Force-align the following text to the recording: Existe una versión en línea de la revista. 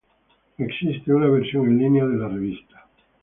Existe 0.57 1.13
una 1.13 1.27
versión 1.29 1.67
en 1.67 1.77
línea 1.77 2.05
de 2.07 2.17
la 2.17 2.27
revista. 2.27 2.87